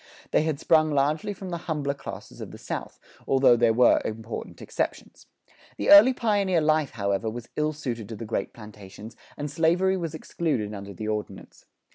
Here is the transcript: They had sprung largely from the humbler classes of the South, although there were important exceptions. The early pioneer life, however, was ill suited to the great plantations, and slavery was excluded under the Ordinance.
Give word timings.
They 0.31 0.41
had 0.41 0.59
sprung 0.59 0.89
largely 0.89 1.31
from 1.31 1.51
the 1.51 1.59
humbler 1.69 1.93
classes 1.93 2.41
of 2.41 2.49
the 2.49 2.57
South, 2.57 2.99
although 3.27 3.55
there 3.55 3.71
were 3.71 4.01
important 4.03 4.59
exceptions. 4.59 5.27
The 5.77 5.91
early 5.91 6.11
pioneer 6.11 6.59
life, 6.59 6.89
however, 6.93 7.29
was 7.29 7.49
ill 7.55 7.71
suited 7.73 8.09
to 8.09 8.15
the 8.15 8.25
great 8.25 8.51
plantations, 8.51 9.15
and 9.37 9.51
slavery 9.51 9.97
was 9.97 10.15
excluded 10.15 10.73
under 10.73 10.95
the 10.95 11.07
Ordinance. 11.07 11.67